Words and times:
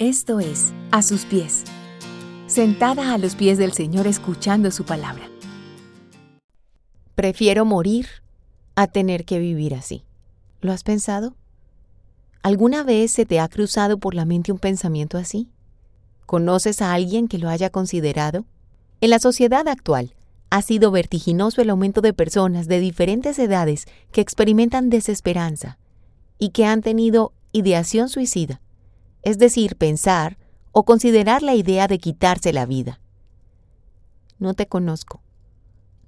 Esto 0.00 0.40
es 0.40 0.72
A 0.92 1.02
sus 1.02 1.26
pies, 1.26 1.62
sentada 2.46 3.12
a 3.12 3.18
los 3.18 3.34
pies 3.34 3.58
del 3.58 3.74
Señor 3.74 4.06
escuchando 4.06 4.70
su 4.70 4.86
palabra. 4.86 5.28
Prefiero 7.14 7.66
morir 7.66 8.06
a 8.76 8.86
tener 8.86 9.26
que 9.26 9.38
vivir 9.38 9.74
así. 9.74 10.06
¿Lo 10.62 10.72
has 10.72 10.84
pensado? 10.84 11.34
¿Alguna 12.42 12.82
vez 12.82 13.12
se 13.12 13.26
te 13.26 13.40
ha 13.40 13.48
cruzado 13.48 13.98
por 13.98 14.14
la 14.14 14.24
mente 14.24 14.52
un 14.52 14.58
pensamiento 14.58 15.18
así? 15.18 15.50
¿Conoces 16.24 16.80
a 16.80 16.94
alguien 16.94 17.28
que 17.28 17.36
lo 17.36 17.50
haya 17.50 17.68
considerado? 17.68 18.46
En 19.02 19.10
la 19.10 19.18
sociedad 19.18 19.68
actual, 19.68 20.14
ha 20.48 20.62
sido 20.62 20.92
vertiginoso 20.92 21.60
el 21.60 21.68
aumento 21.68 22.00
de 22.00 22.14
personas 22.14 22.68
de 22.68 22.80
diferentes 22.80 23.38
edades 23.38 23.84
que 24.12 24.22
experimentan 24.22 24.88
desesperanza 24.88 25.76
y 26.38 26.52
que 26.52 26.64
han 26.64 26.80
tenido 26.80 27.34
ideación 27.52 28.08
suicida, 28.08 28.62
es 29.22 29.38
decir, 29.38 29.76
pensar 29.76 30.38
o 30.72 30.84
considerar 30.84 31.42
la 31.42 31.54
idea 31.54 31.88
de 31.88 31.98
quitarse 31.98 32.52
la 32.52 32.66
vida. 32.66 33.00
No 34.38 34.54
te 34.54 34.66
conozco. 34.66 35.22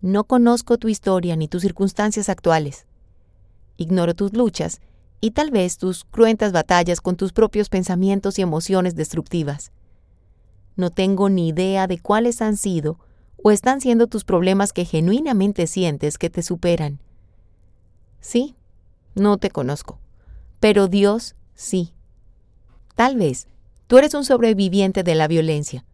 No 0.00 0.24
conozco 0.24 0.78
tu 0.78 0.88
historia 0.88 1.36
ni 1.36 1.48
tus 1.48 1.62
circunstancias 1.62 2.28
actuales. 2.28 2.86
Ignoro 3.76 4.14
tus 4.14 4.32
luchas 4.32 4.80
y 5.20 5.30
tal 5.30 5.50
vez 5.50 5.78
tus 5.78 6.04
cruentas 6.04 6.52
batallas 6.52 7.00
con 7.00 7.16
tus 7.16 7.32
propios 7.32 7.68
pensamientos 7.68 8.38
y 8.38 8.42
emociones 8.42 8.94
destructivas. 8.96 9.70
No 10.76 10.90
tengo 10.90 11.28
ni 11.28 11.48
idea 11.48 11.86
de 11.86 11.98
cuáles 11.98 12.42
han 12.42 12.56
sido 12.56 12.98
o 13.42 13.50
están 13.50 13.80
siendo 13.80 14.06
tus 14.06 14.24
problemas 14.24 14.72
que 14.72 14.84
genuinamente 14.84 15.66
sientes 15.66 16.18
que 16.18 16.30
te 16.30 16.42
superan. 16.42 17.00
Sí, 18.20 18.56
no 19.14 19.36
te 19.36 19.50
conozco, 19.50 19.98
pero 20.60 20.88
Dios 20.88 21.34
sí. 21.54 21.92
Tal 22.94 23.16
vez 23.16 23.48
tú 23.86 23.98
eres 23.98 24.14
un 24.14 24.24
sobreviviente 24.24 25.02
de 25.02 25.14
la 25.14 25.28
violencia, 25.28 25.84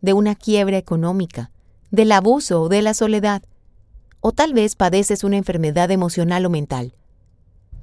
de 0.00 0.12
una 0.12 0.34
quiebra 0.34 0.76
económica, 0.76 1.50
del 1.90 2.12
abuso 2.12 2.62
o 2.62 2.68
de 2.68 2.82
la 2.82 2.94
soledad, 2.94 3.42
o 4.20 4.32
tal 4.32 4.54
vez 4.54 4.76
padeces 4.76 5.24
una 5.24 5.36
enfermedad 5.36 5.90
emocional 5.90 6.46
o 6.46 6.50
mental. 6.50 6.94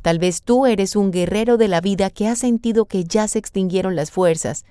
Tal 0.01 0.17
vez 0.17 0.41
tú 0.41 0.65
eres 0.65 0.95
un 0.95 1.11
guerrero 1.11 1.57
de 1.57 1.67
la 1.67 1.81
vida 1.81 2.09
que 2.09 2.27
ha 2.27 2.35
sentido 2.35 2.85
que 2.85 3.03
ya 3.03 3.27
se 3.27 3.39
extinguieron 3.39 3.95
las 3.95 4.09
fuerzas 4.09 4.65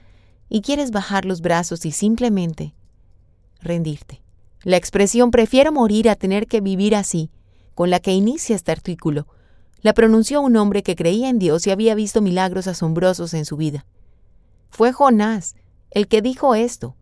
y 0.49 0.63
quieres 0.63 0.91
bajar 0.91 1.25
los 1.25 1.41
brazos 1.41 1.87
y 1.87 1.93
simplemente 1.93 2.75
rendirte. 3.61 4.21
La 4.63 4.77
expresión 4.77 5.31
prefiero 5.31 5.73
morir 5.73 6.09
a 6.09 6.17
tener 6.17 6.47
que 6.47 6.61
vivir 6.61 6.95
así, 6.95 7.31
con 7.75 7.91
la 7.91 8.01
que 8.01 8.13
inicia 8.13 8.57
este 8.57 8.73
artículo, 8.73 9.27
la 9.83 9.95
pronunció 9.95 10.41
un 10.41 10.57
hombre 10.57 10.83
que 10.83 10.97
creía 10.97 11.29
en 11.29 11.39
Dios 11.39 11.67
y 11.67 11.71
había 11.71 11.95
visto 11.95 12.21
milagros 12.21 12.67
asombrosos 12.67 13.35
en 13.35 13.45
su 13.45 13.57
vida. 13.57 13.87
Fue 14.71 14.93
Jonás 14.93 15.57
el 15.91 16.07
que 16.07 16.23
dijo 16.23 16.55
esto, 16.55 16.95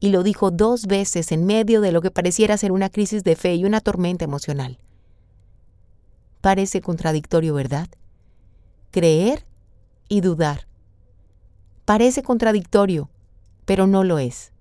y 0.00 0.08
lo 0.08 0.22
dijo 0.22 0.50
dos 0.50 0.86
veces 0.86 1.30
en 1.32 1.44
medio 1.44 1.80
de 1.80 1.92
lo 1.92 2.00
que 2.00 2.10
pareciera 2.10 2.56
ser 2.56 2.72
una 2.72 2.88
crisis 2.88 3.22
de 3.24 3.36
fe 3.36 3.54
y 3.54 3.64
una 3.64 3.80
tormenta 3.80 4.24
emocional. 4.24 4.78
Parece 6.40 6.80
contradictorio, 6.80 7.54
¿verdad? 7.54 7.88
Creer 8.90 9.46
y 10.08 10.20
dudar. 10.20 10.66
Parece 11.84 12.22
contradictorio, 12.22 13.10
pero 13.64 13.86
no 13.86 14.02
lo 14.02 14.18
es. 14.18 14.52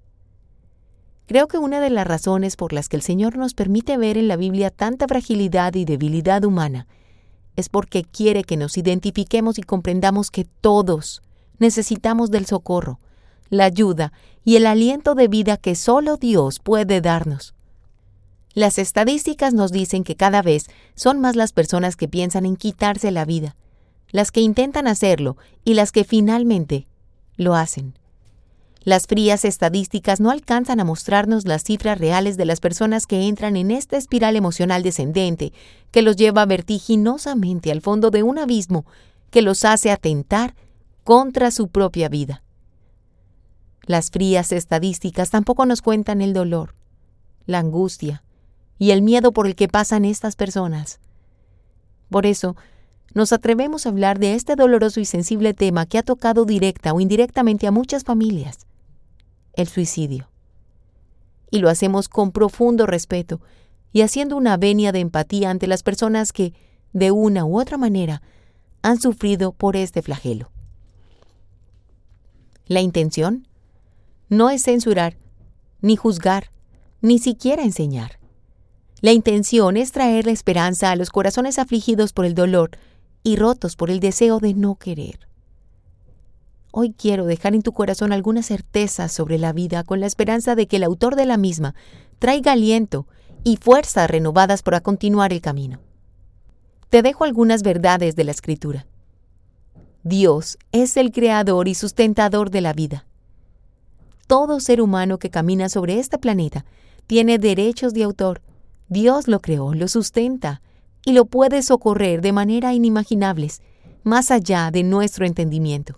Creo 1.28 1.48
que 1.48 1.58
una 1.58 1.80
de 1.80 1.90
las 1.90 2.06
razones 2.06 2.56
por 2.56 2.74
las 2.74 2.90
que 2.90 2.98
el 2.98 3.02
Señor 3.02 3.38
nos 3.38 3.54
permite 3.54 3.98
ver 3.98 4.18
en 4.18 4.28
la 4.28 4.36
Biblia 4.36 4.70
tanta 4.70 5.08
fragilidad 5.08 5.74
y 5.76 5.86
debilidad 5.86 6.44
humana 6.44 6.88
es 7.56 7.70
porque 7.70 8.04
quiere 8.04 8.44
que 8.44 8.58
nos 8.58 8.78
identifiquemos 8.78 9.58
y 9.58 9.64
comprendamos 9.64 10.32
que 10.32 10.46
todos 10.46 11.22
necesitamos 11.60 12.32
del 12.32 12.46
socorro, 12.46 13.00
la 13.50 13.66
ayuda 13.66 14.14
y 14.44 14.56
el 14.56 14.66
aliento 14.66 15.16
de 15.16 15.28
vida 15.28 15.58
que 15.58 15.76
solo 15.76 16.18
Dios 16.18 16.60
puede 16.60 17.02
darnos. 17.02 17.54
Las 18.54 18.78
estadísticas 18.80 19.54
nos 19.54 19.72
dicen 19.72 20.04
que 20.04 20.16
cada 20.16 20.42
vez 20.42 20.68
son 20.96 21.22
más 21.22 21.36
las 21.36 21.54
personas 21.54 21.96
que 21.96 22.08
piensan 22.08 22.46
en 22.46 22.58
quitarse 22.58 23.12
la 23.12 23.26
vida, 23.26 23.56
las 24.10 24.32
que 24.32 24.42
intentan 24.42 24.88
hacerlo 24.88 25.38
y 25.64 25.76
las 25.76 25.92
que 25.92 26.04
finalmente 26.04 26.88
lo 27.38 27.56
hacen. 27.56 27.94
Las 28.84 29.06
frías 29.06 29.46
estadísticas 29.46 30.20
no 30.20 30.32
alcanzan 30.32 30.80
a 30.80 30.84
mostrarnos 30.84 31.46
las 31.46 31.64
cifras 31.64 32.00
reales 32.00 32.36
de 32.36 32.46
las 32.46 32.60
personas 32.60 33.06
que 33.06 33.28
entran 33.28 33.56
en 33.56 33.70
esta 33.70 33.96
espiral 33.96 34.36
emocional 34.36 34.82
descendente 34.82 35.54
que 35.92 36.02
los 36.02 36.16
lleva 36.16 36.48
vertiginosamente 36.48 37.72
al 37.72 37.82
fondo 37.82 38.10
de 38.10 38.24
un 38.24 38.40
abismo 38.40 38.86
que 39.30 39.44
los 39.44 39.66
hace 39.66 39.92
atentar 39.92 40.56
contra 41.04 41.52
su 41.52 41.68
propia 41.68 42.10
vida. 42.10 42.42
Las 43.84 44.10
frías 44.10 44.52
estadísticas 44.52 45.30
tampoco 45.30 45.68
nos 45.68 45.84
cuentan 45.84 46.20
el 46.20 46.34
dolor, 46.34 46.74
la 47.46 47.60
angustia 47.60 48.24
y 48.80 48.92
el 48.92 49.04
miedo 49.04 49.32
por 49.32 49.46
el 49.46 49.56
que 49.56 49.68
pasan 49.68 50.06
estas 50.06 50.36
personas. 50.36 51.00
Por 52.10 52.26
eso, 52.26 52.56
nos 53.14 53.32
atrevemos 53.32 53.86
a 53.86 53.90
hablar 53.90 54.18
de 54.18 54.34
este 54.34 54.56
doloroso 54.56 55.00
y 55.00 55.06
sensible 55.06 55.54
tema 55.54 55.86
que 55.86 56.00
ha 56.00 56.04
tocado 56.04 56.46
directa 56.46 56.94
o 56.94 57.00
indirectamente 57.00 57.68
a 57.68 57.72
muchas 57.72 58.04
familias 58.04 58.66
el 59.54 59.68
suicidio. 59.68 60.30
Y 61.50 61.60
lo 61.60 61.70
hacemos 61.70 62.08
con 62.10 62.32
profundo 62.32 62.86
respeto 62.86 63.42
y 63.94 64.02
haciendo 64.02 64.38
una 64.38 64.58
venia 64.58 64.92
de 64.92 65.00
empatía 65.00 65.50
ante 65.50 65.68
las 65.68 65.84
personas 65.84 66.32
que, 66.32 66.54
de 66.94 67.12
una 67.12 67.46
u 67.46 67.60
otra 67.60 67.78
manera, 67.78 68.22
han 68.82 69.00
sufrido 69.00 69.52
por 69.52 69.76
este 69.76 70.02
flagelo. 70.02 70.52
La 72.68 72.82
intención 72.82 73.48
no 74.30 74.50
es 74.50 74.64
censurar, 74.64 75.18
ni 75.82 75.96
juzgar, 75.96 76.52
ni 77.02 77.20
siquiera 77.20 77.64
enseñar. 77.64 78.20
La 79.02 79.12
intención 79.12 79.78
es 79.78 79.92
traer 79.92 80.26
la 80.26 80.32
esperanza 80.32 80.92
a 80.92 80.96
los 80.96 81.10
corazones 81.10 81.60
afligidos 81.60 82.14
por 82.14 82.26
el 82.26 82.36
dolor 82.36 82.72
y 83.24 83.36
rotos 83.36 83.76
por 83.76 83.90
el 83.90 84.00
deseo 84.00 84.40
de 84.40 84.54
no 84.54 84.76
querer. 84.76 85.31
Hoy 86.74 86.94
quiero 86.98 87.26
dejar 87.26 87.54
en 87.54 87.64
tu 87.64 87.74
corazón 87.74 88.14
alguna 88.14 88.44
certeza 88.44 89.10
sobre 89.10 89.38
la 89.38 89.52
vida 89.52 89.84
con 89.84 90.00
la 90.00 90.06
esperanza 90.06 90.56
de 90.56 90.68
que 90.68 90.78
el 90.78 90.84
autor 90.84 91.18
de 91.18 91.26
la 91.26 91.36
misma 91.36 91.76
traiga 92.18 92.54
aliento 92.54 93.08
y 93.44 93.58
fuerzas 93.58 94.10
renovadas 94.10 94.64
para 94.64 94.80
continuar 94.80 95.34
el 95.34 95.42
camino. 95.42 95.80
Te 96.90 97.02
dejo 97.02 97.26
algunas 97.26 97.62
verdades 97.62 98.16
de 98.16 98.24
la 98.24 98.32
Escritura. 98.32 98.88
Dios 100.04 100.58
es 100.72 100.96
el 100.96 101.12
creador 101.12 101.68
y 101.68 101.76
sustentador 101.76 102.50
de 102.52 102.62
la 102.62 102.72
vida. 102.72 103.06
Todo 104.26 104.62
ser 104.62 104.82
humano 104.82 105.20
que 105.20 105.30
camina 105.30 105.68
sobre 105.68 106.00
este 106.00 106.18
planeta 106.18 106.66
tiene 107.06 107.38
derechos 107.38 107.94
de 107.94 108.04
autor. 108.04 108.42
Dios 108.88 109.28
lo 109.28 109.42
creó, 109.42 109.74
lo 109.74 109.90
sustenta 109.90 110.62
y 111.04 111.12
lo 111.12 111.26
puede 111.26 111.64
socorrer 111.64 112.22
de 112.22 112.32
manera 112.32 112.74
inimaginables, 112.74 113.62
más 114.04 114.32
allá 114.32 114.72
de 114.72 114.84
nuestro 114.84 115.26
entendimiento. 115.26 115.98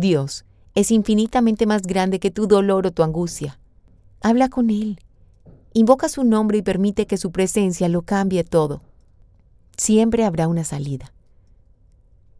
Dios 0.00 0.44
es 0.74 0.90
infinitamente 0.90 1.66
más 1.66 1.82
grande 1.82 2.18
que 2.18 2.30
tu 2.30 2.46
dolor 2.46 2.86
o 2.86 2.90
tu 2.90 3.02
angustia. 3.02 3.58
Habla 4.20 4.48
con 4.48 4.70
Él. 4.70 4.98
Invoca 5.72 6.08
su 6.08 6.24
nombre 6.24 6.58
y 6.58 6.62
permite 6.62 7.06
que 7.06 7.16
su 7.16 7.30
presencia 7.30 7.88
lo 7.88 8.02
cambie 8.02 8.44
todo. 8.44 8.82
Siempre 9.76 10.24
habrá 10.24 10.48
una 10.48 10.64
salida. 10.64 11.12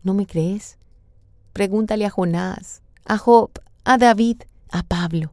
¿No 0.02 0.14
me 0.14 0.26
crees? 0.26 0.78
Pregúntale 1.52 2.06
a 2.06 2.10
Jonás, 2.10 2.82
a 3.04 3.18
Job, 3.18 3.50
a 3.84 3.98
David, 3.98 4.42
a 4.70 4.82
Pablo. 4.82 5.32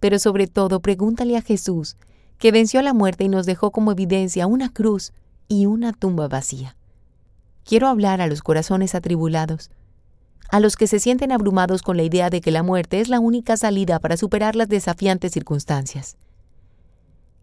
Pero 0.00 0.18
sobre 0.18 0.46
todo 0.46 0.80
pregúntale 0.80 1.36
a 1.36 1.42
Jesús, 1.42 1.96
que 2.38 2.52
venció 2.52 2.82
la 2.82 2.92
muerte 2.92 3.24
y 3.24 3.28
nos 3.28 3.46
dejó 3.46 3.70
como 3.70 3.92
evidencia 3.92 4.46
una 4.46 4.72
cruz 4.72 5.12
y 5.48 5.66
una 5.66 5.92
tumba 5.92 6.28
vacía. 6.28 6.76
Quiero 7.64 7.86
hablar 7.86 8.20
a 8.20 8.26
los 8.26 8.42
corazones 8.42 8.94
atribulados 8.94 9.70
a 10.52 10.60
los 10.60 10.76
que 10.76 10.86
se 10.86 11.00
sienten 11.00 11.32
abrumados 11.32 11.80
con 11.80 11.96
la 11.96 12.02
idea 12.02 12.28
de 12.28 12.42
que 12.42 12.50
la 12.50 12.62
muerte 12.62 13.00
es 13.00 13.08
la 13.08 13.20
única 13.20 13.56
salida 13.56 13.98
para 14.00 14.18
superar 14.18 14.54
las 14.54 14.68
desafiantes 14.68 15.32
circunstancias. 15.32 16.18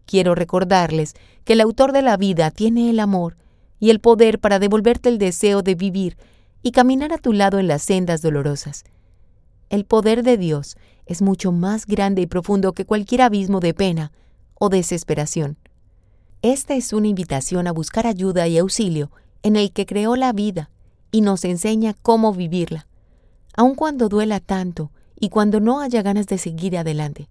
Quiero 0.06 0.36
recordarles 0.36 1.14
que 1.44 1.54
el 1.54 1.60
autor 1.60 1.90
de 1.90 2.02
la 2.02 2.16
vida 2.16 2.52
tiene 2.52 2.88
el 2.88 3.00
amor 3.00 3.36
y 3.80 3.90
el 3.90 3.98
poder 3.98 4.38
para 4.38 4.60
devolverte 4.60 5.08
el 5.08 5.18
deseo 5.18 5.62
de 5.62 5.74
vivir 5.74 6.16
y 6.62 6.70
caminar 6.70 7.12
a 7.12 7.18
tu 7.18 7.32
lado 7.32 7.58
en 7.58 7.66
las 7.66 7.82
sendas 7.82 8.22
dolorosas. 8.22 8.84
El 9.70 9.84
poder 9.84 10.22
de 10.22 10.36
Dios 10.36 10.76
es 11.04 11.20
mucho 11.20 11.50
más 11.50 11.86
grande 11.86 12.22
y 12.22 12.26
profundo 12.26 12.74
que 12.74 12.86
cualquier 12.86 13.22
abismo 13.22 13.58
de 13.58 13.74
pena 13.74 14.12
o 14.54 14.68
desesperación. 14.68 15.56
Esta 16.42 16.74
es 16.74 16.92
una 16.92 17.08
invitación 17.08 17.66
a 17.66 17.72
buscar 17.72 18.06
ayuda 18.06 18.46
y 18.46 18.56
auxilio 18.56 19.10
en 19.42 19.56
el 19.56 19.72
que 19.72 19.84
creó 19.84 20.14
la 20.14 20.32
vida 20.32 20.70
y 21.10 21.22
nos 21.22 21.44
enseña 21.44 21.96
cómo 22.02 22.32
vivirla 22.32 22.86
aun 23.56 23.74
cuando 23.74 24.08
duela 24.08 24.40
tanto 24.40 24.90
y 25.18 25.28
cuando 25.28 25.60
no 25.60 25.80
haya 25.80 26.02
ganas 26.02 26.26
de 26.26 26.38
seguir 26.38 26.76
adelante. 26.76 27.28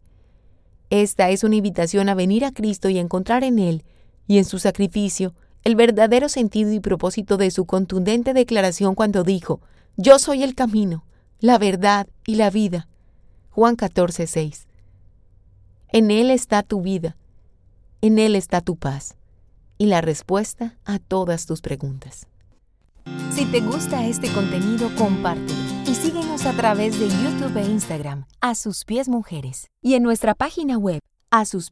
Esta 0.89 1.29
es 1.29 1.43
una 1.43 1.55
invitación 1.55 2.09
a 2.09 2.15
venir 2.15 2.45
a 2.45 2.51
Cristo 2.51 2.89
y 2.89 2.97
encontrar 2.97 3.43
en 3.43 3.59
Él 3.59 3.83
y 4.27 4.37
en 4.37 4.45
su 4.45 4.59
sacrificio 4.59 5.33
el 5.63 5.75
verdadero 5.75 6.29
sentido 6.29 6.71
y 6.71 6.79
propósito 6.79 7.37
de 7.37 7.51
su 7.51 7.65
contundente 7.65 8.33
declaración 8.33 8.95
cuando 8.95 9.23
dijo, 9.23 9.61
Yo 9.97 10.19
soy 10.19 10.43
el 10.43 10.55
camino, 10.55 11.03
la 11.39 11.57
verdad 11.57 12.07
y 12.25 12.35
la 12.35 12.49
vida. 12.49 12.87
Juan 13.49 13.75
14, 13.75 14.25
6. 14.27 14.67
En 15.89 16.11
Él 16.11 16.31
está 16.31 16.63
tu 16.63 16.81
vida, 16.81 17.17
en 18.01 18.19
Él 18.19 18.35
está 18.35 18.61
tu 18.61 18.75
paz 18.75 19.15
y 19.77 19.87
la 19.87 20.01
respuesta 20.01 20.77
a 20.85 20.99
todas 20.99 21.45
tus 21.45 21.61
preguntas. 21.61 22.27
Si 23.33 23.45
te 23.45 23.61
gusta 23.61 24.05
este 24.05 24.31
contenido, 24.31 24.89
compártelo 24.95 25.68
y 25.89 25.95
síguenos 25.95 26.45
a 26.45 26.53
través 26.53 26.99
de 26.99 27.07
YouTube 27.07 27.57
e 27.57 27.65
Instagram, 27.65 28.25
a 28.41 28.53
sus 28.53 28.85
pies 28.85 29.09
mujeres, 29.09 29.71
y 29.81 29.95
en 29.95 30.03
nuestra 30.03 30.35
página 30.35 30.77
web, 30.77 30.99
a 31.31 31.45
sus. 31.45 31.71